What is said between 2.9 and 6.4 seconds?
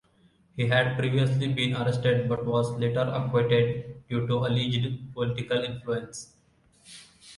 acquitted due to alleged political influence.